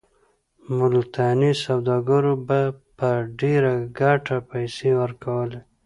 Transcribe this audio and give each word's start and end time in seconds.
ملتاني 0.77 1.51
سوداګرو 1.65 2.33
به 2.47 2.61
په 2.97 3.09
ډېره 3.39 3.73
ګټه 3.99 4.37
پیسې 4.51 4.89
ورکولې. 5.01 5.59